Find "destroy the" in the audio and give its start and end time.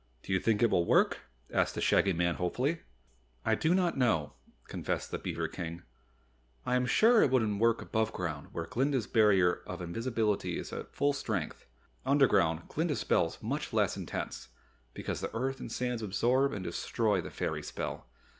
16.63-17.29